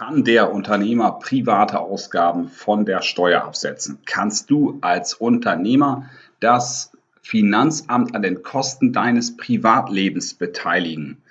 [0.00, 3.98] Kann der Unternehmer private Ausgaben von der Steuer absetzen?
[4.06, 6.08] Kannst du als Unternehmer
[6.40, 11.22] das Finanzamt an den Kosten deines Privatlebens beteiligen?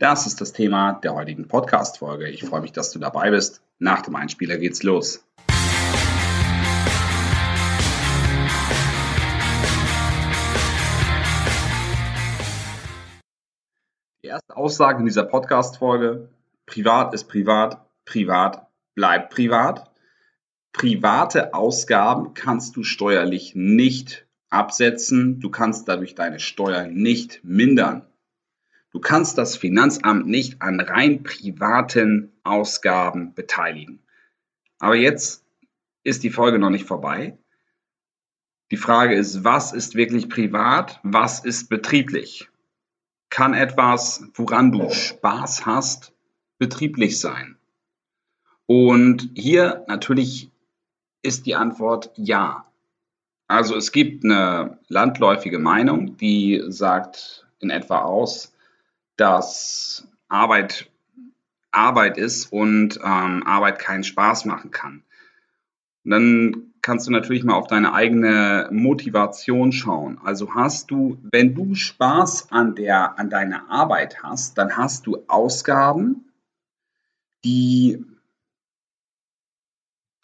[0.00, 2.28] Das ist das Thema der heutigen Podcast-Folge.
[2.28, 3.62] Ich freue mich, dass du dabei bist.
[3.78, 5.24] Nach dem Einspieler geht's los.
[14.24, 16.28] Die erste Aussage in dieser Podcast-Folge.
[16.66, 19.90] Privat ist privat, privat bleibt privat.
[20.72, 25.40] Private Ausgaben kannst du steuerlich nicht absetzen.
[25.40, 28.06] Du kannst dadurch deine Steuern nicht mindern.
[28.90, 34.02] Du kannst das Finanzamt nicht an rein privaten Ausgaben beteiligen.
[34.78, 35.44] Aber jetzt
[36.02, 37.38] ist die Folge noch nicht vorbei.
[38.70, 42.48] Die Frage ist, was ist wirklich privat, was ist betrieblich?
[43.28, 46.12] Kann etwas, woran du Spaß hast,
[46.58, 47.55] betrieblich sein?
[48.66, 50.50] Und hier natürlich
[51.22, 52.66] ist die Antwort ja.
[53.48, 58.54] Also es gibt eine landläufige Meinung, die sagt in etwa aus,
[59.16, 60.90] dass Arbeit
[61.70, 65.04] Arbeit ist und ähm, Arbeit keinen Spaß machen kann.
[66.04, 70.18] Und dann kannst du natürlich mal auf deine eigene Motivation schauen.
[70.24, 75.18] Also hast du, wenn du Spaß an der an deiner Arbeit hast, dann hast du
[75.26, 76.32] Ausgaben,
[77.44, 78.04] die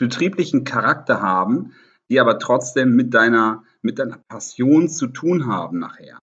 [0.03, 1.75] betrieblichen Charakter haben,
[2.11, 6.19] die aber trotzdem mit deiner, mit deiner Passion zu tun haben nachher.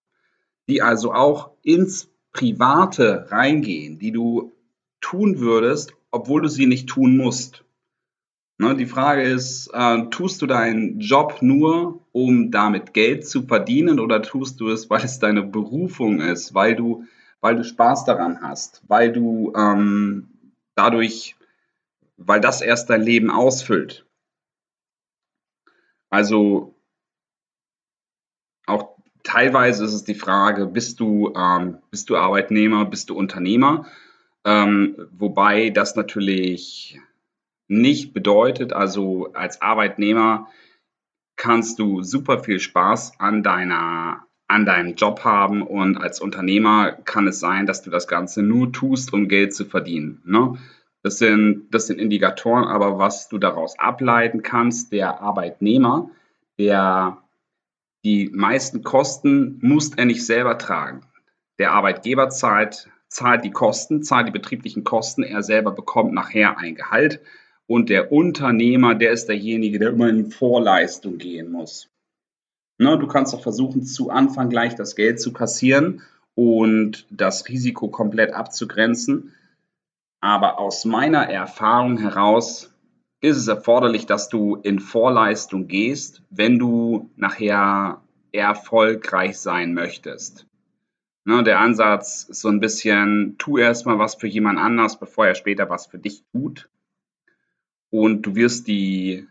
[0.68, 4.52] Die also auch ins Private reingehen, die du
[5.00, 7.64] tun würdest, obwohl du sie nicht tun musst.
[8.58, 13.98] Ne, die Frage ist, äh, tust du deinen Job nur, um damit Geld zu verdienen
[13.98, 17.04] oder tust du es, weil es deine Berufung ist, weil du,
[17.40, 20.28] weil du Spaß daran hast, weil du ähm,
[20.74, 21.36] dadurch
[22.20, 24.06] weil das erst dein Leben ausfüllt.
[26.10, 26.74] Also
[28.66, 33.86] auch teilweise ist es die Frage, bist du, ähm, bist du Arbeitnehmer, bist du Unternehmer?
[34.44, 37.00] Ähm, wobei das natürlich
[37.68, 40.48] nicht bedeutet, also als Arbeitnehmer
[41.36, 47.28] kannst du super viel Spaß an deiner an deinem Job haben und als Unternehmer kann
[47.28, 50.22] es sein, dass du das Ganze nur tust, um Geld zu verdienen.
[50.26, 50.58] Ne?
[51.02, 56.10] Das sind, das sind Indikatoren, aber was du daraus ableiten kannst, der Arbeitnehmer,
[56.58, 57.22] der
[58.04, 61.02] die meisten Kosten muss er nicht selber tragen.
[61.58, 66.74] Der Arbeitgeber zahlt, zahlt die Kosten, zahlt die betrieblichen Kosten, er selber bekommt nachher ein
[66.74, 67.20] Gehalt
[67.66, 71.88] und der Unternehmer, der ist derjenige, der immer in Vorleistung gehen muss.
[72.78, 76.02] Ne, du kannst auch versuchen, zu Anfang gleich das Geld zu kassieren
[76.34, 79.34] und das Risiko komplett abzugrenzen.
[80.20, 82.72] Aber aus meiner Erfahrung heraus
[83.20, 90.46] ist es erforderlich, dass du in Vorleistung gehst, wenn du nachher erfolgreich sein möchtest.
[91.24, 95.34] Ne, der Ansatz ist so ein bisschen, tu erstmal was für jemand anders, bevor er
[95.34, 96.68] später was für dich tut.
[97.90, 99.26] Und du wirst die,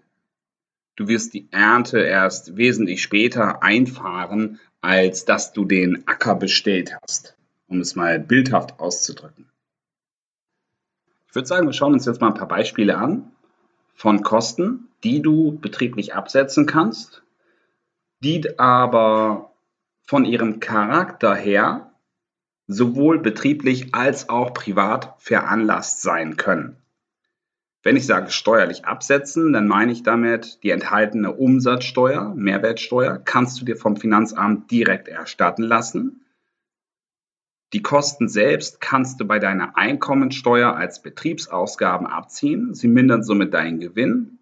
[0.95, 7.35] du wirst die Ernte erst wesentlich später einfahren, als dass du den Acker bestellt hast,
[7.67, 9.49] um es mal bildhaft auszudrücken.
[11.29, 13.31] Ich würde sagen, wir schauen uns jetzt mal ein paar Beispiele an
[13.93, 17.21] von Kosten, die du betrieblich absetzen kannst,
[18.23, 19.51] die aber
[20.07, 21.91] von ihrem Charakter her
[22.65, 26.77] sowohl betrieblich als auch privat veranlasst sein können.
[27.83, 33.65] Wenn ich sage steuerlich absetzen, dann meine ich damit die enthaltene Umsatzsteuer, Mehrwertsteuer, kannst du
[33.65, 36.25] dir vom Finanzamt direkt erstatten lassen.
[37.73, 42.73] Die Kosten selbst kannst du bei deiner Einkommensteuer als Betriebsausgaben abziehen.
[42.73, 44.39] Sie mindern somit deinen Gewinn.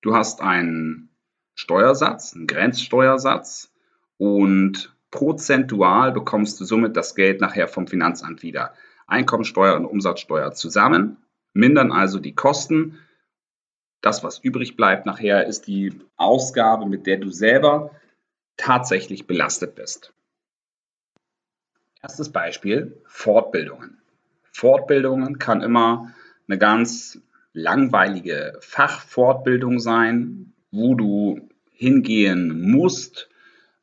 [0.00, 1.10] Du hast einen
[1.54, 3.72] Steuersatz, einen Grenzsteuersatz
[4.16, 8.72] und prozentual bekommst du somit das Geld nachher vom Finanzamt wieder.
[9.06, 11.18] Einkommensteuer und Umsatzsteuer zusammen
[11.52, 12.98] mindern also die Kosten.
[14.00, 17.90] Das, was übrig bleibt nachher, ist die Ausgabe, mit der du selber
[18.56, 20.12] tatsächlich belastet bist.
[22.02, 23.98] Erstes Beispiel, Fortbildungen.
[24.50, 26.12] Fortbildungen kann immer
[26.48, 27.20] eine ganz
[27.52, 33.28] langweilige Fachfortbildung sein, wo du hingehen musst,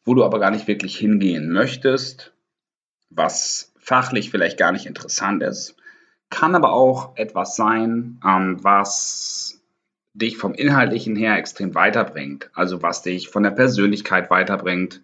[0.04, 2.34] wo du aber gar nicht wirklich hingehen möchtest,
[3.10, 5.78] was fachlich vielleicht gar nicht interessant ist.
[6.30, 9.62] Kann aber auch etwas sein, ähm, was
[10.14, 15.02] dich vom Inhaltlichen her extrem weiterbringt, also was dich von der Persönlichkeit weiterbringt,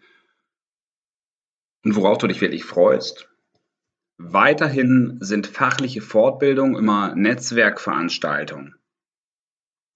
[1.85, 3.29] und worauf du dich wirklich freust.
[4.17, 8.75] Weiterhin sind fachliche Fortbildungen immer Netzwerkveranstaltungen.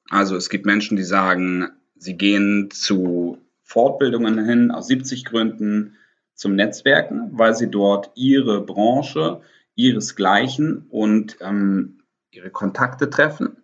[0.09, 5.95] Also es gibt Menschen, die sagen, sie gehen zu Fortbildungen hin aus 70 Gründen
[6.35, 9.41] zum Netzwerken, weil sie dort ihre Branche,
[9.75, 13.57] ihresgleichen und ähm, ihre Kontakte treffen.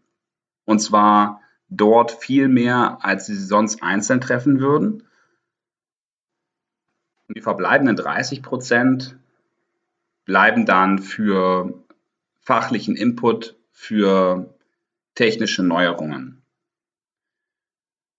[0.66, 5.04] Und zwar dort viel mehr, als sie sonst einzeln treffen würden.
[7.28, 9.18] Und die verbleibenden 30 Prozent
[10.26, 11.84] bleiben dann für
[12.42, 14.54] fachlichen Input, für
[15.16, 16.44] technische Neuerungen.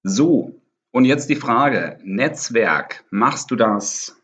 [0.02, 0.60] So,
[0.90, 4.16] und jetzt die Frage, Netzwerk, machst du das,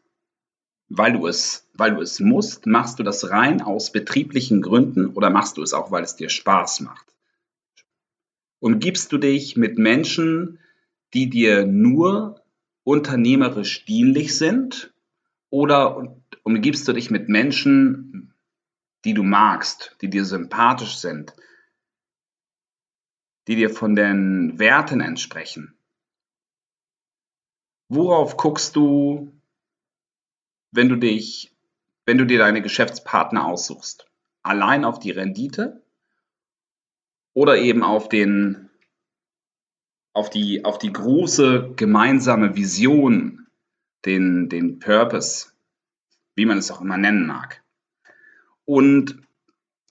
[0.89, 2.67] weil du es, weil du es musst?
[2.67, 6.29] Machst du das rein aus betrieblichen Gründen oder machst du es auch, weil es dir
[6.29, 7.07] Spaß macht?
[8.59, 10.61] Umgibst du dich mit Menschen,
[11.15, 12.42] die dir nur
[12.85, 14.93] unternehmerisch dienlich sind
[15.51, 18.35] oder umgibst du dich mit Menschen,
[19.05, 21.35] die du magst, die dir sympathisch sind,
[23.49, 25.77] die dir von den Werten entsprechen?
[27.89, 29.33] Worauf guckst du,
[30.71, 31.55] wenn du dich,
[32.07, 34.07] wenn du dir deine Geschäftspartner aussuchst?
[34.43, 35.85] Allein auf die Rendite
[37.35, 38.71] oder eben auf den,
[40.13, 43.47] auf die, auf die große gemeinsame Vision,
[44.05, 45.49] den, den Purpose,
[46.35, 47.63] wie man es auch immer nennen mag.
[48.65, 49.19] Und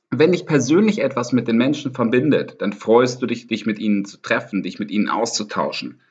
[0.10, 4.06] wenn dich persönlich etwas mit den Menschen verbindet, dann freust du dich, dich mit ihnen
[4.06, 6.02] zu treffen, dich mit ihnen auszutauschen.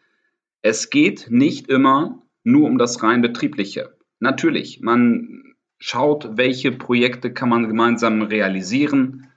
[0.62, 3.94] Es geht nicht immer nur um das rein betriebliche.
[4.18, 9.28] Natürlich, man schaut, welche Projekte kann man gemeinsam realisieren,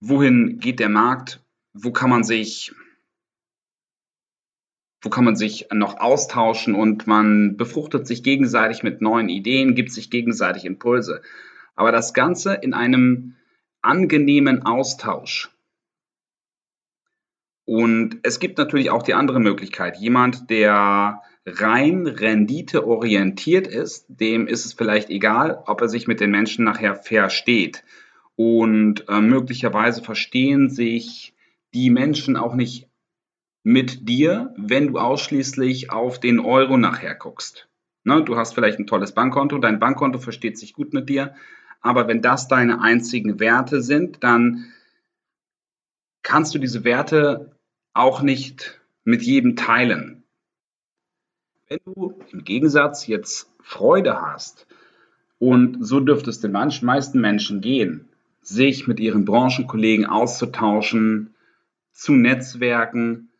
[0.00, 1.42] wohin geht der Markt,
[1.72, 2.72] wo kann man sich
[5.04, 9.92] wo kann man sich noch austauschen und man befruchtet sich gegenseitig mit neuen Ideen, gibt
[9.92, 11.20] sich gegenseitig Impulse.
[11.74, 13.34] Aber das Ganze in einem
[13.82, 15.50] angenehmen Austausch.
[17.66, 19.98] Und es gibt natürlich auch die andere Möglichkeit.
[19.98, 26.30] Jemand, der rein renditeorientiert ist, dem ist es vielleicht egal, ob er sich mit den
[26.30, 27.84] Menschen nachher versteht.
[28.36, 31.34] Und äh, möglicherweise verstehen sich
[31.74, 32.88] die Menschen auch nicht
[33.64, 37.68] mit dir, wenn du ausschließlich auf den Euro nachher guckst.
[38.04, 41.34] Ne, du hast vielleicht ein tolles Bankkonto, dein Bankkonto versteht sich gut mit dir,
[41.80, 44.66] aber wenn das deine einzigen Werte sind, dann
[46.22, 47.56] kannst du diese Werte
[47.94, 50.24] auch nicht mit jedem teilen.
[51.66, 54.66] Wenn du im Gegensatz jetzt Freude hast,
[55.38, 58.08] und so dürfte es den meisten Menschen gehen,
[58.40, 61.34] sich mit ihren Branchenkollegen auszutauschen,
[61.92, 63.30] zu Netzwerken,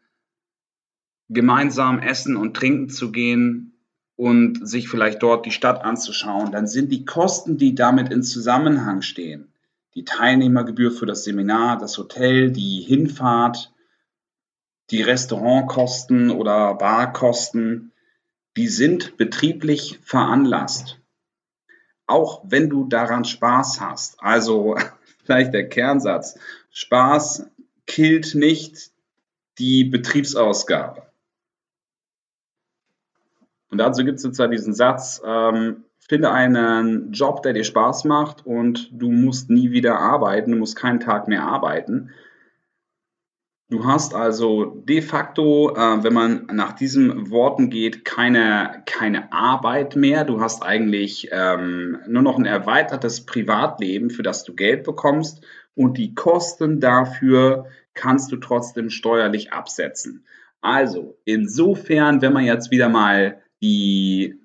[1.28, 3.72] gemeinsam essen und trinken zu gehen
[4.16, 9.02] und sich vielleicht dort die Stadt anzuschauen, dann sind die Kosten, die damit in Zusammenhang
[9.02, 9.52] stehen,
[9.94, 13.72] die Teilnehmergebühr für das Seminar, das Hotel, die Hinfahrt,
[14.90, 17.92] die Restaurantkosten oder Barkosten,
[18.56, 21.00] die sind betrieblich veranlasst.
[22.06, 24.22] Auch wenn du daran Spaß hast.
[24.22, 24.76] Also
[25.24, 26.38] vielleicht der Kernsatz.
[26.70, 27.46] Spaß
[27.86, 28.90] killt nicht
[29.58, 31.02] die Betriebsausgabe.
[33.70, 38.04] Und dazu gibt es jetzt ja diesen Satz, ähm, finde einen Job, der dir Spaß
[38.04, 42.10] macht und du musst nie wieder arbeiten, du musst keinen Tag mehr arbeiten.
[43.70, 49.96] Du hast also de facto, äh, wenn man nach diesen Worten geht, keine, keine Arbeit
[49.96, 50.24] mehr.
[50.24, 55.44] Du hast eigentlich ähm, nur noch ein erweitertes Privatleben, für das du Geld bekommst
[55.74, 60.26] und die Kosten dafür kannst du trotzdem steuerlich absetzen.
[60.60, 64.38] Also insofern, wenn man jetzt wieder mal die,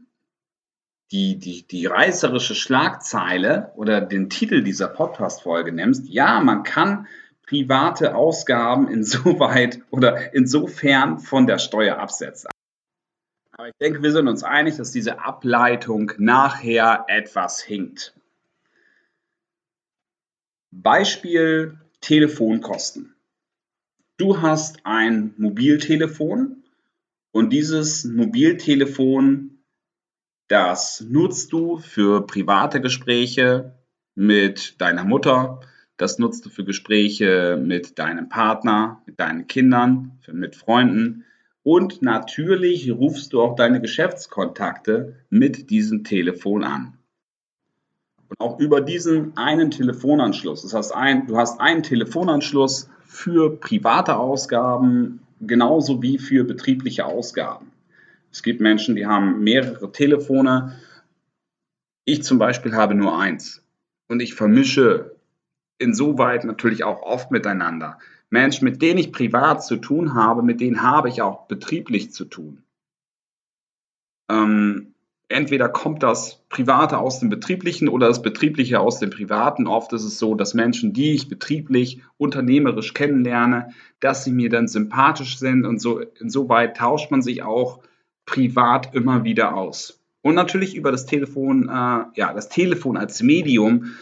[1.12, 7.06] die, die, die reißerische Schlagzeile oder den Titel dieser Podcast-Folge nimmst, ja, man kann
[7.46, 12.50] private Ausgaben insoweit oder insofern von der Steuer absetzen.
[13.52, 18.14] Aber ich denke, wir sind uns einig, dass diese Ableitung nachher etwas hinkt.
[20.72, 23.16] Beispiel Telefonkosten.
[24.16, 26.59] Du hast ein Mobiltelefon
[27.32, 29.64] und dieses Mobiltelefon,
[30.48, 33.76] das nutzt du für private Gespräche
[34.16, 35.62] mit deiner Mutter,
[35.98, 41.26] das nutzt du für Gespräche mit deinem Partner, mit deinen Kindern, mit Freunden
[41.64, 46.98] und natürlich rufst du auch deine Geschäftskontakte mit diesem Telefon an.
[48.30, 50.62] Und auch über diesen einen Telefonanschluss.
[50.62, 57.72] Das heißt, ein, du hast einen Telefonanschluss für private Ausgaben, genauso wie für betriebliche Ausgaben.
[58.32, 60.80] Es gibt Menschen, die haben mehrere Telefone.
[62.06, 63.64] Ich zum Beispiel habe nur eins.
[64.08, 65.16] und ich vermische
[65.78, 68.00] insoweit natürlich auch oft miteinander.
[68.32, 72.26] Menschen, mit denen ich privat zu tun habe, mit denen habe ich auch betrieblich zu
[72.26, 72.64] tun.
[74.30, 74.94] Ähm,
[75.30, 79.68] entweder kommt das Private aus dem Betrieblichen oder das Betriebliche aus dem Privaten.
[79.68, 83.70] Oft ist es so, dass Menschen, die ich betrieblich, unternehmerisch kennenlerne,
[84.00, 87.80] dass sie mir dann sympathisch sind und so insoweit tauscht man sich auch
[88.26, 90.02] privat immer wieder aus.
[90.22, 93.94] Und natürlich über das Telefon, äh, ja, das Telefon als Medium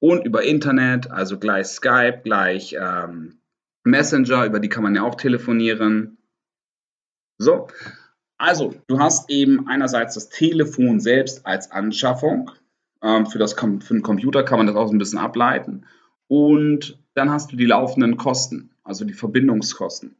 [0.00, 3.38] und über Internet, also gleich Skype, gleich ähm,
[3.84, 6.18] Messenger, über die kann man ja auch telefonieren.
[7.38, 7.68] So,
[8.40, 12.50] also, du hast eben einerseits das Telefon selbst als Anschaffung.
[13.02, 15.84] Ähm, für, das, für den Computer kann man das auch so ein bisschen ableiten.
[16.26, 20.16] Und dann hast du die laufenden Kosten, also die Verbindungskosten.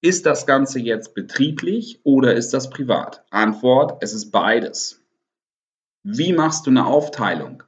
[0.00, 3.22] Ist das Ganze jetzt betrieblich oder ist das privat?
[3.30, 5.04] Antwort, es ist beides.
[6.04, 7.64] Wie machst du eine Aufteilung?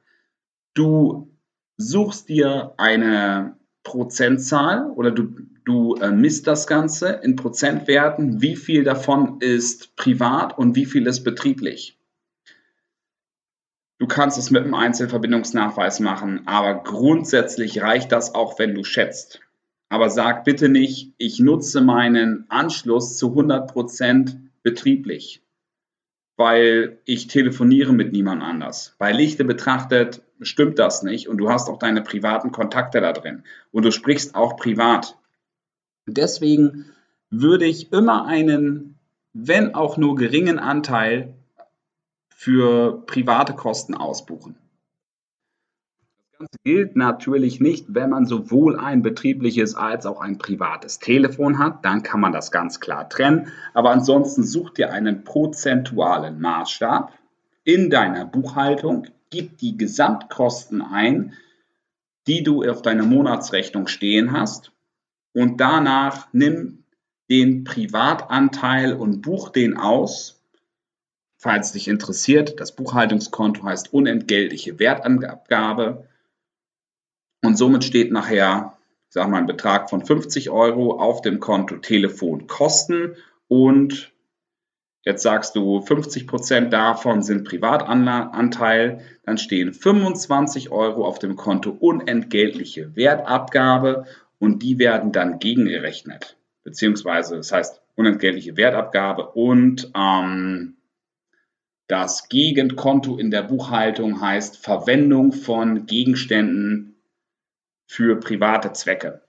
[0.73, 1.37] Du
[1.77, 5.35] suchst dir eine Prozentzahl oder du,
[5.65, 11.07] du äh, misst das Ganze in Prozentwerten, wie viel davon ist privat und wie viel
[11.07, 11.97] ist betrieblich.
[13.99, 19.41] Du kannst es mit einem Einzelverbindungsnachweis machen, aber grundsätzlich reicht das auch, wenn du schätzt.
[19.89, 25.43] Aber sag bitte nicht, ich nutze meinen Anschluss zu 100% betrieblich,
[26.35, 28.95] weil ich telefoniere mit niemand anders.
[28.97, 33.43] Bei Lichte betrachtet stimmt das nicht und du hast auch deine privaten Kontakte da drin
[33.71, 35.17] und du sprichst auch privat.
[36.05, 36.85] Deswegen
[37.29, 38.99] würde ich immer einen,
[39.33, 41.33] wenn auch nur geringen Anteil
[42.29, 44.55] für private Kosten ausbuchen.
[46.19, 51.59] Das Ganze gilt natürlich nicht, wenn man sowohl ein betriebliches als auch ein privates Telefon
[51.59, 53.49] hat, dann kann man das ganz klar trennen.
[53.73, 57.13] Aber ansonsten such dir einen prozentualen Maßstab
[57.63, 61.33] in deiner Buchhaltung, gib die Gesamtkosten ein,
[62.27, 64.71] die du auf deiner Monatsrechnung stehen hast
[65.33, 66.83] und danach nimm
[67.29, 70.43] den Privatanteil und buch den aus.
[71.37, 76.07] Falls dich interessiert, das Buchhaltungskonto heißt unentgeltliche Wertabgabe.
[77.43, 78.77] Und somit steht nachher,
[79.09, 83.15] sag mal, ein Betrag von 50 Euro auf dem Konto Telefonkosten.
[83.47, 84.11] Und
[85.03, 91.71] Jetzt sagst du, 50 Prozent davon sind Privatanteil, dann stehen 25 Euro auf dem Konto
[91.71, 94.05] unentgeltliche Wertabgabe
[94.41, 96.35] und die werden dann gegengerechnet.
[96.63, 100.77] Beziehungsweise, das heißt unentgeltliche Wertabgabe und ähm,
[101.87, 106.95] das Gegenkonto in der Buchhaltung heißt Verwendung von Gegenständen
[107.85, 109.21] für private Zwecke.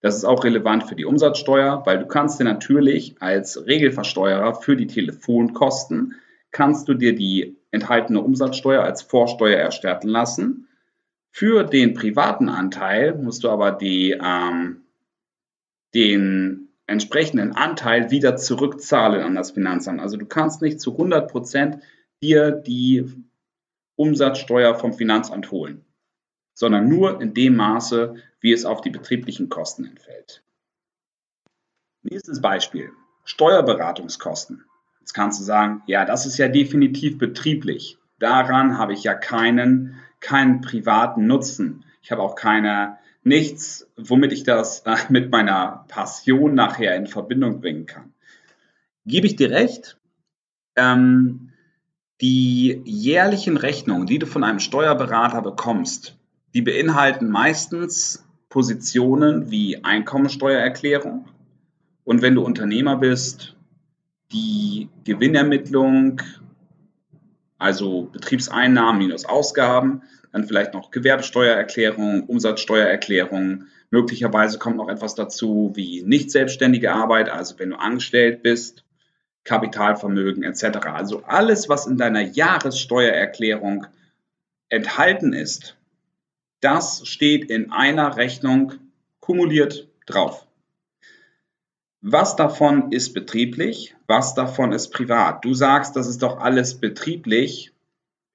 [0.00, 4.74] Das ist auch relevant für die Umsatzsteuer, weil du kannst dir natürlich als Regelversteuerer für
[4.74, 6.14] die Telefonkosten,
[6.50, 10.66] kannst du dir die enthaltene Umsatzsteuer als Vorsteuer erstatten lassen.
[11.30, 14.82] Für den privaten Anteil musst du aber die, ähm,
[15.94, 20.00] den entsprechenden Anteil wieder zurückzahlen an das Finanzamt.
[20.00, 21.78] Also du kannst nicht zu 100 Prozent
[22.22, 23.06] dir die
[23.96, 25.84] Umsatzsteuer vom Finanzamt holen
[26.60, 30.42] sondern nur in dem Maße, wie es auf die betrieblichen Kosten entfällt.
[32.02, 32.90] Nächstes Beispiel.
[33.24, 34.66] Steuerberatungskosten.
[35.00, 37.96] Jetzt kannst du sagen, ja, das ist ja definitiv betrieblich.
[38.18, 41.84] Daran habe ich ja keinen, keinen privaten Nutzen.
[42.02, 47.60] Ich habe auch keine, nichts, womit ich das äh, mit meiner Passion nachher in Verbindung
[47.60, 48.12] bringen kann.
[49.06, 49.98] Gebe ich dir recht?
[50.76, 51.50] Ähm,
[52.20, 56.16] die jährlichen Rechnungen, die du von einem Steuerberater bekommst,
[56.54, 61.26] die beinhalten meistens Positionen wie Einkommensteuererklärung
[62.04, 63.56] und wenn du Unternehmer bist,
[64.32, 66.20] die Gewinnermittlung,
[67.60, 70.02] also Betriebseinnahmen minus Ausgaben,
[70.32, 73.64] dann vielleicht noch Gewerbesteuererklärung, Umsatzsteuererklärung.
[73.90, 78.84] Möglicherweise kommt noch etwas dazu wie nicht selbstständige Arbeit, also wenn du angestellt bist,
[79.44, 80.86] Kapitalvermögen etc.
[80.86, 83.86] Also alles, was in deiner Jahressteuererklärung
[84.68, 85.76] enthalten ist,
[86.60, 88.74] das steht in einer Rechnung
[89.18, 90.46] kumuliert drauf.
[92.02, 95.44] Was davon ist betrieblich, was davon ist privat?
[95.44, 97.72] Du sagst, das ist doch alles betrieblich.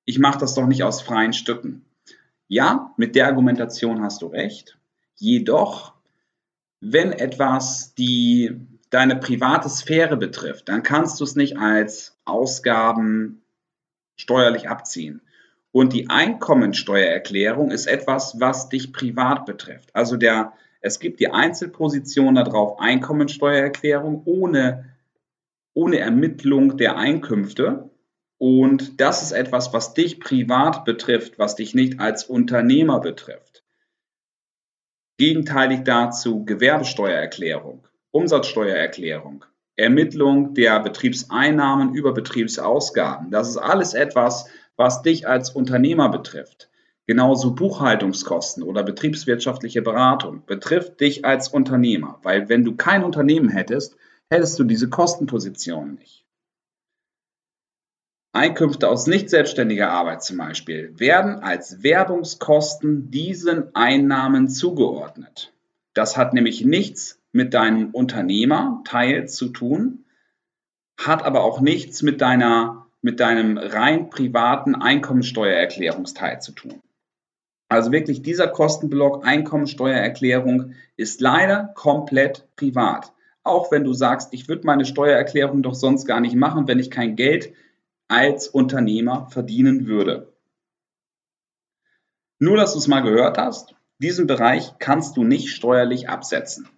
[0.05, 1.83] Ich mache das doch nicht aus freien Stücken.
[2.47, 4.77] Ja, mit der Argumentation hast du recht.
[5.15, 5.93] Jedoch,
[6.79, 8.59] wenn etwas die
[8.91, 13.41] deine private Sphäre betrifft, dann kannst du es nicht als Ausgaben
[14.15, 15.21] steuerlich abziehen.
[15.71, 19.93] Und die Einkommensteuererklärung ist etwas, was dich privat betrifft.
[19.93, 20.53] Also der,
[20.85, 24.95] es gibt die Einzelposition darauf, Einkommensteuererklärung ohne,
[25.73, 27.89] ohne Ermittlung der Einkünfte.
[28.37, 33.63] Und das ist etwas, was dich privat betrifft, was dich nicht als Unternehmer betrifft.
[35.17, 39.43] Gegenteilig dazu Gewerbesteuererklärung, Umsatzsteuererklärung,
[39.75, 43.31] Ermittlung der Betriebseinnahmen über Betriebsausgaben.
[43.31, 46.69] Das ist alles etwas, was dich als Unternehmer betrifft.
[47.07, 53.95] Genauso Buchhaltungskosten oder betriebswirtschaftliche Beratung betrifft dich als Unternehmer, weil wenn du kein Unternehmen hättest,
[54.29, 56.25] hättest du diese Kostenposition nicht.
[58.33, 65.53] Einkünfte aus nicht selbstständiger Arbeit zum Beispiel werden als Werbungskosten diesen Einnahmen zugeordnet.
[65.93, 70.05] Das hat nämlich nichts mit deinem Unternehmerteil zu tun,
[70.99, 76.81] hat aber auch nichts mit deiner mit deinem rein privaten Einkommensteuererklärungsteil zu tun.
[77.75, 83.11] Also wirklich dieser Kostenblock Einkommensteuererklärung ist leider komplett privat.
[83.43, 86.89] Auch wenn du sagst, ich würde meine Steuererklärung doch sonst gar nicht machen, wenn ich
[86.89, 87.53] kein Geld
[88.07, 90.31] als Unternehmer verdienen würde.
[92.39, 96.69] Nur, dass du es mal gehört hast, diesen Bereich kannst du nicht steuerlich absetzen.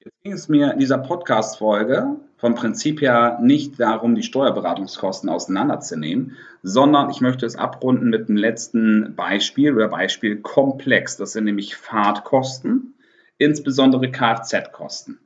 [0.00, 6.36] Jetzt ging es mir in dieser Podcast-Folge vom Prinzip her nicht darum, die Steuerberatungskosten auseinanderzunehmen,
[6.64, 11.16] sondern ich möchte es abrunden mit dem letzten Beispiel oder Beispiel komplex.
[11.16, 12.94] Das sind nämlich Fahrtkosten,
[13.38, 15.20] insbesondere Kfz-Kosten.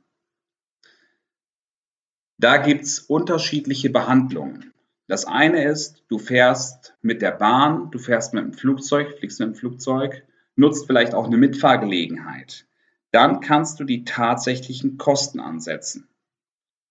[2.37, 4.71] Da gibt es unterschiedliche Behandlungen.
[5.07, 9.49] Das eine ist, du fährst mit der Bahn, du fährst mit dem Flugzeug, fliegst mit
[9.49, 10.21] dem Flugzeug,
[10.55, 12.67] nutzt vielleicht auch eine Mitfahrgelegenheit.
[13.09, 16.07] Dann kannst du die tatsächlichen Kosten ansetzen.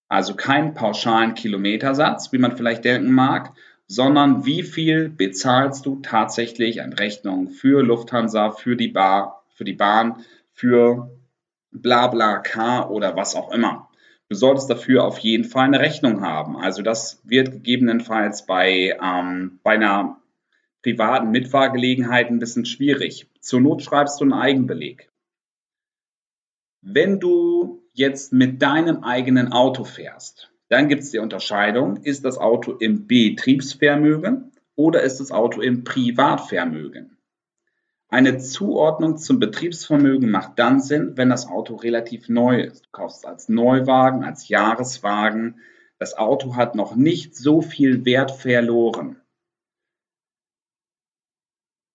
[0.09, 3.53] Also keinen pauschalen Kilometersatz, wie man vielleicht denken mag,
[3.89, 9.73] sondern wie viel bezahlst du tatsächlich an Rechnungen für Lufthansa, für die Bar, für die
[9.73, 11.11] Bahn, für
[11.71, 13.89] BlaBlaCar oder was auch immer.
[14.29, 16.57] Du solltest dafür auf jeden Fall eine Rechnung haben.
[16.57, 20.21] Also das wird gegebenenfalls bei, ähm, bei einer
[20.83, 23.29] privaten Mitfahrgelegenheit ein bisschen schwierig.
[23.41, 25.11] Zur Not schreibst du einen Eigenbeleg.
[26.81, 32.39] Wenn du jetzt mit deinem eigenen Auto fährst, dann gibt es die Unterscheidung, ist das
[32.39, 37.17] Auto im Betriebsvermögen oder ist das Auto im Privatvermögen?
[38.09, 42.87] Eine Zuordnung zum Betriebsvermögen macht dann Sinn, wenn das Auto relativ neu ist.
[42.87, 45.61] Du kaufst es als Neuwagen, als Jahreswagen.
[45.99, 49.21] Das Auto hat noch nicht so viel Wert verloren.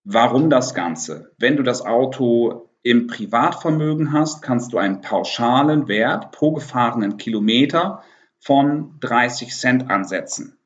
[0.04, 1.32] Warum das Ganze?
[1.38, 8.04] Wenn du das Auto im Privatvermögen hast, kannst du einen pauschalen Wert pro gefahrenen Kilometer
[8.40, 10.58] von 30 Cent ansetzen.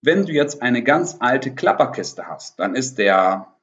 [0.00, 3.54] Wenn du jetzt eine ganz alte Klapperkiste hast, dann ist der,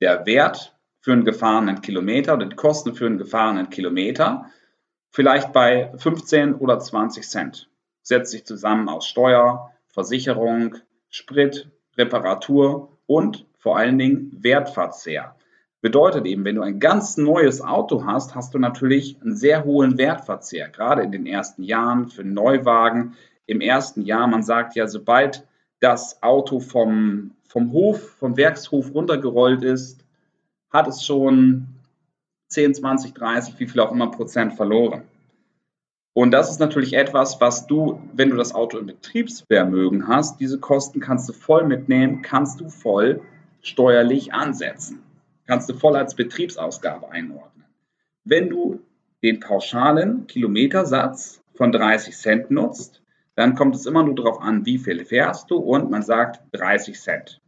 [0.00, 4.50] der Wert für einen gefahrenen Kilometer oder die Kosten für einen gefahrenen Kilometer
[5.10, 7.70] vielleicht bei 15 oder 20 Cent.
[8.02, 10.76] Setzt sich zusammen aus Steuer, Versicherung,
[11.10, 15.36] Sprit, Reparatur und vor allen Dingen Wertverzehr.
[15.82, 19.98] Bedeutet eben, wenn du ein ganz neues Auto hast, hast du natürlich einen sehr hohen
[19.98, 23.16] Wertverzehr, gerade in den ersten Jahren für Neuwagen.
[23.46, 25.44] Im ersten Jahr, man sagt ja, sobald
[25.80, 30.04] das Auto vom, vom Hof, vom Werkshof runtergerollt ist,
[30.70, 31.66] hat es schon
[32.50, 35.02] 10, 20, 30, wie viel auch immer Prozent verloren.
[36.14, 40.60] Und das ist natürlich etwas, was du, wenn du das Auto im Betriebsvermögen hast, diese
[40.60, 43.20] Kosten kannst du voll mitnehmen, kannst du voll
[43.62, 45.02] steuerlich ansetzen
[45.46, 47.66] kannst du voll als Betriebsausgabe einordnen.
[48.24, 48.80] Wenn du
[49.22, 53.02] den pauschalen Kilometersatz von 30 Cent nutzt,
[53.34, 57.00] dann kommt es immer nur darauf an, wie viel fährst du und man sagt 30
[57.00, 57.40] Cent.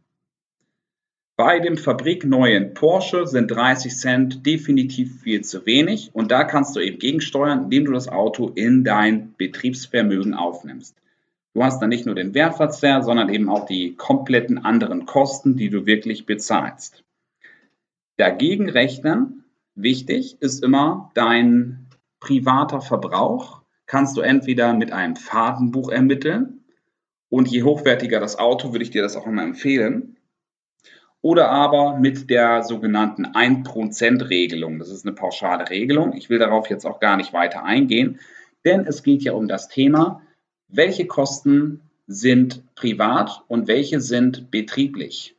[1.37, 6.79] Bei dem fabrikneuen Porsche sind 30 Cent definitiv viel zu wenig und da kannst du
[6.79, 10.95] eben gegensteuern, indem du das Auto in dein Betriebsvermögen aufnimmst.
[11.53, 15.69] Du hast dann nicht nur den Wertverzehr, sondern eben auch die kompletten anderen Kosten, die
[15.69, 17.03] du wirklich bezahlst.
[18.17, 19.43] Dagegen rechnen,
[19.75, 21.87] wichtig ist immer dein
[22.19, 23.61] privater Verbrauch.
[23.85, 26.65] Kannst du entweder mit einem Fahrtenbuch ermitteln
[27.29, 30.17] und je hochwertiger das Auto, würde ich dir das auch immer empfehlen.
[31.21, 34.79] Oder aber mit der sogenannten 1%-Regelung.
[34.79, 36.13] Das ist eine pauschale Regelung.
[36.13, 38.19] Ich will darauf jetzt auch gar nicht weiter eingehen,
[38.63, 40.21] denn es geht ja um das Thema,
[40.67, 45.34] welche Kosten sind privat und welche sind betrieblich.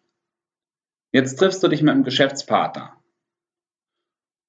[1.16, 2.94] Jetzt triffst du dich mit einem Geschäftspartner.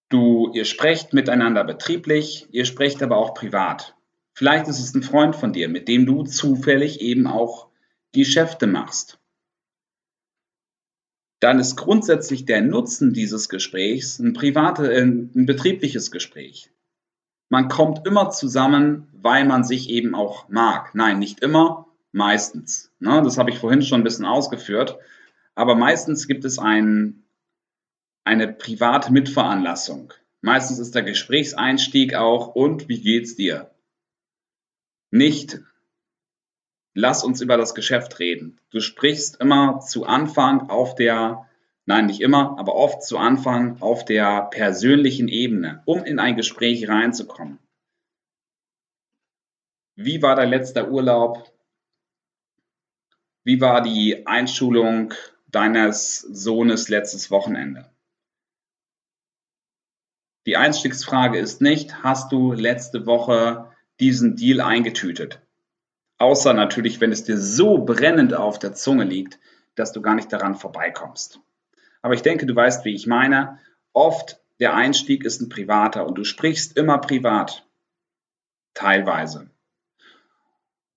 [0.09, 3.95] Du, ihr sprecht miteinander betrieblich, ihr sprecht aber auch privat.
[4.33, 7.69] Vielleicht ist es ein Freund von dir, mit dem du zufällig eben auch
[8.11, 9.17] Geschäfte machst.
[11.39, 16.69] Dann ist grundsätzlich der Nutzen dieses Gesprächs ein, private, ein betriebliches Gespräch.
[17.47, 20.93] Man kommt immer zusammen, weil man sich eben auch mag.
[20.95, 22.91] Nein, nicht immer, meistens.
[22.99, 23.21] Ne?
[23.23, 24.99] Das habe ich vorhin schon ein bisschen ausgeführt.
[25.57, 27.23] Aber meistens gibt es ein,
[28.23, 30.13] eine private Mitveranlassung.
[30.39, 33.73] Meistens ist der Gesprächseinstieg auch, und wie geht's dir?
[35.09, 35.59] Nicht,
[36.93, 38.61] lass uns über das Geschäft reden.
[38.69, 41.49] Du sprichst immer zu Anfang auf der,
[41.87, 46.87] nein, nicht immer, aber oft zu Anfang auf der persönlichen Ebene, um in ein Gespräch
[46.87, 47.57] reinzukommen.
[49.95, 51.51] Wie war dein letzter Urlaub?
[53.43, 55.15] Wie war die Einschulung
[55.47, 57.89] deines Sohnes letztes Wochenende?
[60.45, 65.41] Die Einstiegsfrage ist nicht, hast du letzte Woche diesen Deal eingetütet?
[66.19, 69.39] Außer natürlich, wenn es dir so brennend auf der Zunge liegt,
[69.75, 71.39] dass du gar nicht daran vorbeikommst.
[72.01, 73.59] Aber ich denke, du weißt, wie ich meine.
[73.93, 77.67] Oft der Einstieg ist ein privater und du sprichst immer privat.
[78.73, 79.49] Teilweise.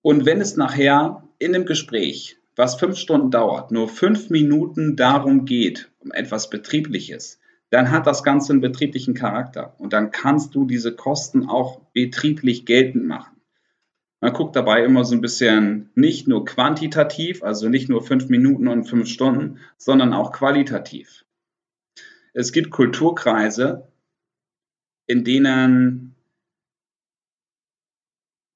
[0.01, 5.45] Und wenn es nachher in dem Gespräch, was fünf Stunden dauert, nur fünf Minuten darum
[5.45, 10.65] geht, um etwas Betriebliches, dann hat das Ganze einen betrieblichen Charakter und dann kannst du
[10.65, 13.37] diese Kosten auch betrieblich geltend machen.
[14.19, 18.67] Man guckt dabei immer so ein bisschen nicht nur quantitativ, also nicht nur fünf Minuten
[18.67, 21.25] und fünf Stunden, sondern auch qualitativ.
[22.33, 23.87] Es gibt Kulturkreise,
[25.07, 26.10] in denen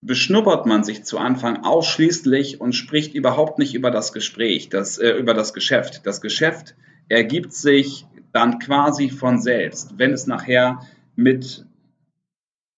[0.05, 5.11] beschnuppert man sich zu Anfang ausschließlich und spricht überhaupt nicht über das Gespräch, das, äh,
[5.11, 6.05] über das Geschäft.
[6.05, 6.75] Das Geschäft
[7.09, 10.81] ergibt sich dann quasi von selbst, wenn es nachher
[11.15, 11.65] mit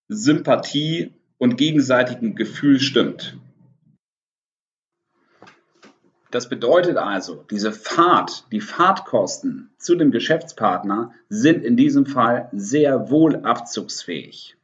[0.07, 3.37] Sympathie und gegenseitigem Gefühl stimmt.
[6.31, 13.09] Das bedeutet also, diese Fahrt, die Fahrtkosten zu dem Geschäftspartner sind in diesem Fall sehr
[13.09, 14.57] wohl abzugsfähig.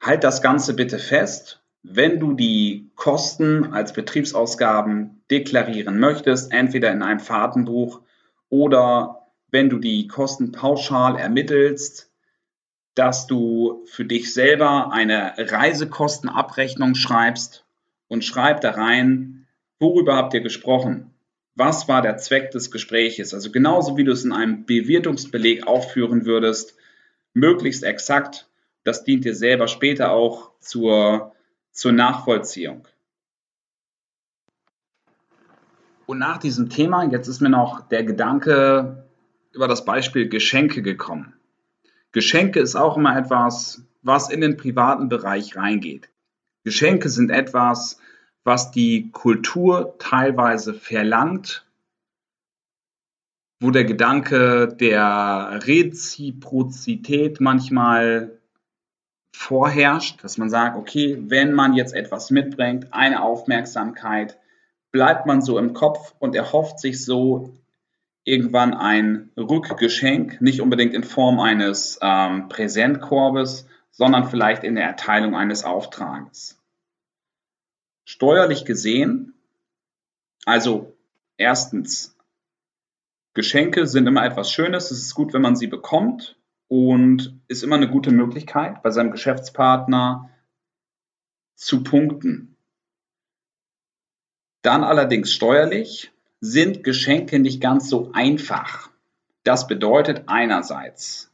[0.00, 7.02] Halt das Ganze bitte fest, wenn du die Kosten als Betriebsausgaben deklarieren möchtest, entweder in
[7.02, 8.00] einem Fahrtenbuch
[8.48, 12.10] oder wenn du die Kosten pauschal ermittelst,
[12.94, 17.64] dass du für dich selber eine Reisekostenabrechnung schreibst
[18.08, 19.46] und schreib da rein,
[19.78, 21.14] worüber habt ihr gesprochen?
[21.54, 23.34] Was war der Zweck des Gespräches?
[23.34, 26.76] Also genauso wie du es in einem Bewertungsbeleg aufführen würdest,
[27.34, 28.47] möglichst exakt.
[28.88, 31.34] Das dient dir selber später auch zur,
[31.72, 32.88] zur Nachvollziehung.
[36.06, 39.06] Und nach diesem Thema, jetzt ist mir noch der Gedanke
[39.52, 41.34] über das Beispiel Geschenke gekommen.
[42.12, 46.08] Geschenke ist auch immer etwas, was in den privaten Bereich reingeht.
[46.64, 48.00] Geschenke sind etwas,
[48.42, 51.66] was die Kultur teilweise verlangt,
[53.60, 58.37] wo der Gedanke der Reziprozität manchmal
[59.38, 64.36] vorherrscht, dass man sagt, okay, wenn man jetzt etwas mitbringt, eine Aufmerksamkeit,
[64.90, 67.54] bleibt man so im Kopf und erhofft sich so
[68.24, 75.36] irgendwann ein Rückgeschenk, nicht unbedingt in Form eines ähm, Präsentkorbes, sondern vielleicht in der Erteilung
[75.36, 76.60] eines Auftrages.
[78.04, 79.34] Steuerlich gesehen,
[80.46, 80.96] also
[81.36, 82.16] erstens,
[83.34, 86.37] Geschenke sind immer etwas Schönes, es ist gut, wenn man sie bekommt
[86.68, 90.30] und ist immer eine gute Möglichkeit, bei seinem Geschäftspartner
[91.54, 92.56] zu punkten.
[94.62, 98.90] Dann allerdings steuerlich sind Geschenke nicht ganz so einfach.
[99.44, 101.32] Das bedeutet einerseits,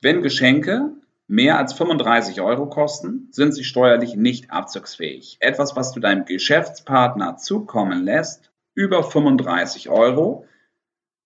[0.00, 0.92] wenn Geschenke
[1.26, 5.36] mehr als 35 Euro kosten, sind sie steuerlich nicht abzugsfähig.
[5.40, 10.46] Etwas, was du deinem Geschäftspartner zukommen lässt, über 35 Euro,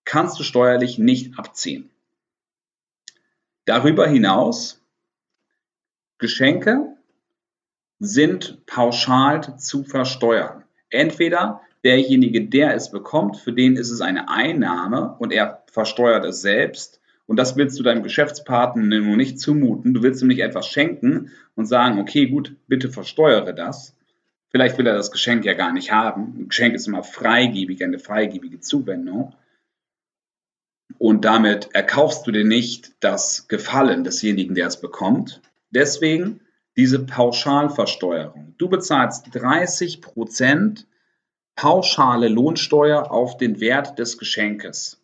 [0.04, 1.90] kannst du steuerlich nicht abziehen.
[3.64, 4.82] Darüber hinaus,
[6.18, 6.96] Geschenke
[7.98, 10.64] sind pauschal zu versteuern.
[10.90, 16.40] Entweder derjenige, der es bekommt, für den ist es eine Einnahme und er versteuert es
[16.40, 17.00] selbst.
[17.26, 19.94] Und das willst du deinem Geschäftspartner nur nicht zumuten.
[19.94, 23.96] Du willst ihm nicht etwas schenken und sagen, okay, gut, bitte versteuere das.
[24.50, 26.34] Vielleicht will er das Geschenk ja gar nicht haben.
[26.38, 29.34] Ein Geschenk ist immer freigebig, eine freigebige Zuwendung.
[31.04, 35.42] Und damit erkaufst du dir nicht das Gefallen desjenigen, der es bekommt.
[35.68, 36.40] Deswegen
[36.78, 38.54] diese Pauschalversteuerung.
[38.56, 40.86] Du bezahlst 30 Prozent
[41.56, 44.98] pauschale Lohnsteuer auf den Wert des Geschenkes.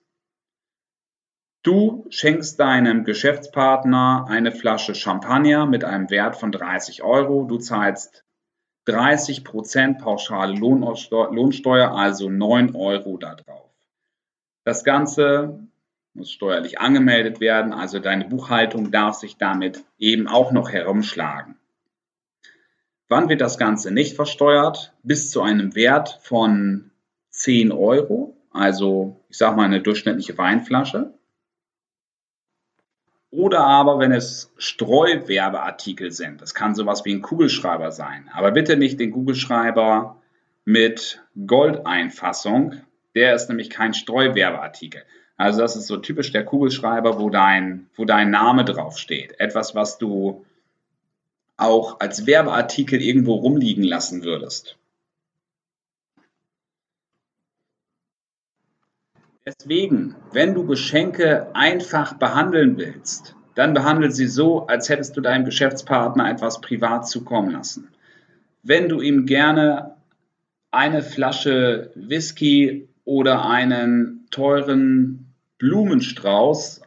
[1.62, 7.44] Du schenkst deinem Geschäftspartner eine Flasche Champagner mit einem Wert von 30 Euro.
[7.44, 8.24] Du zahlst
[8.86, 13.68] 30 Prozent pauschale Lohnsteuer, also 9 Euro darauf.
[14.64, 15.69] Das Ganze
[16.14, 21.56] muss steuerlich angemeldet werden, also deine Buchhaltung darf sich damit eben auch noch herumschlagen.
[23.08, 24.94] Wann wird das Ganze nicht versteuert?
[25.02, 26.90] Bis zu einem Wert von
[27.30, 31.14] 10 Euro, also ich sage mal eine durchschnittliche Weinflasche.
[33.30, 38.76] Oder aber, wenn es Streuwerbeartikel sind, das kann sowas wie ein Kugelschreiber sein, aber bitte
[38.76, 40.20] nicht den Kugelschreiber
[40.64, 42.80] mit Goldeinfassung,
[43.14, 45.02] der ist nämlich kein Streuwerbeartikel.
[45.40, 49.40] Also das ist so typisch der Kugelschreiber, wo dein, wo dein Name draufsteht.
[49.40, 50.44] Etwas, was du
[51.57, 54.76] auch als Werbeartikel irgendwo rumliegen lassen würdest.
[59.46, 65.46] Deswegen, wenn du Geschenke einfach behandeln willst, dann behandle sie so, als hättest du deinem
[65.46, 67.88] Geschäftspartner etwas privat zukommen lassen.
[68.62, 69.96] Wenn du ihm gerne
[70.70, 75.29] eine Flasche Whisky oder einen teuren
[75.60, 76.82] Blumenstrauß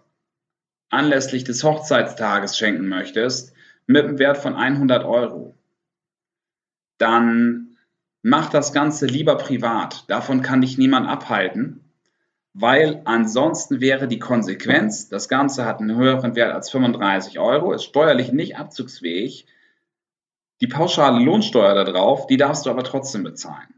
[0.89, 3.53] anlässlich des Hochzeitstages schenken möchtest,
[3.87, 5.55] mit einem Wert von 100 Euro,
[6.97, 7.77] dann
[8.21, 10.03] mach das Ganze lieber privat.
[10.09, 11.83] Davon kann dich niemand abhalten
[12.53, 17.83] weil ansonsten wäre die Konsequenz, das Ganze hat einen höheren Wert als 35 Euro, ist
[17.83, 19.47] steuerlich nicht abzugsfähig.
[20.61, 23.73] Die pauschale Lohnsteuer darauf, die darfst du aber trotzdem bezahlen.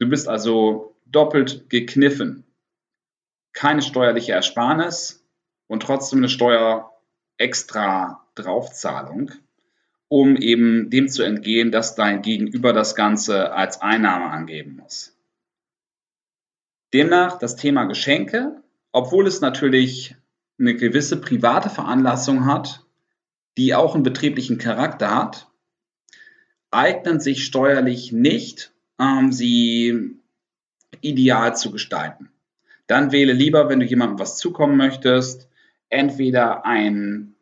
[0.00, 2.44] Du bist also doppelt gekniffen.
[3.52, 5.24] Keine steuerliche Ersparnis
[5.66, 6.90] und trotzdem eine Steuer
[7.36, 9.32] extra Draufzahlung,
[10.08, 15.16] um eben dem zu entgehen, dass dein Gegenüber das Ganze als Einnahme angeben muss.
[16.92, 20.16] Demnach das Thema Geschenke, obwohl es natürlich
[20.58, 22.84] eine gewisse private Veranlassung hat,
[23.56, 25.48] die auch einen betrieblichen Charakter hat,
[26.70, 30.16] eignen sich steuerlich nicht, ähm, sie
[31.00, 32.30] ideal zu gestalten.
[32.90, 35.48] Dann wähle lieber, wenn du jemandem was zukommen möchtest,
[35.90, 37.36] entweder ein,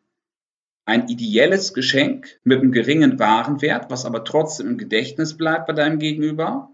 [0.85, 5.97] ein ideelles Geschenk mit einem geringen Warenwert, was aber trotzdem im Gedächtnis bleibt bei deinem
[5.97, 6.69] Gegenüber,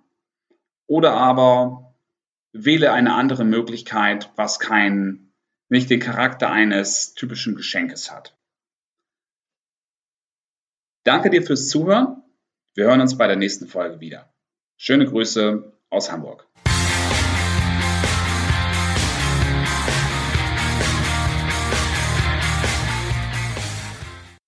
[0.87, 1.95] oder aber
[2.51, 5.31] wähle eine andere Möglichkeit, was kein,
[5.69, 8.37] nicht den Charakter eines typischen Geschenkes hat.
[11.05, 12.23] Danke dir fürs Zuhören.
[12.73, 14.33] Wir hören uns bei der nächsten Folge wieder.
[14.75, 16.45] Schöne Grüße aus Hamburg.